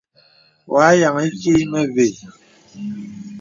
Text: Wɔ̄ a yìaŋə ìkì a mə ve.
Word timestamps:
Wɔ̄ 0.71 0.83
a 0.89 0.91
yìaŋə 0.99 1.21
ìkì 1.29 1.51
a 1.61 1.69
mə 1.71 1.79
ve. 1.93 2.05